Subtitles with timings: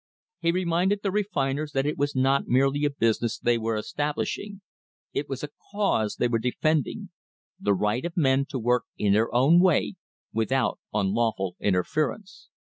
[0.39, 4.35] He reminded the re finers that it was not merely a business they were establish
[4.39, 4.61] ing;
[5.13, 7.11] it was a cause they were defending
[7.59, 9.97] the right of men to work in their own way
[10.33, 12.49] without unlawful interference.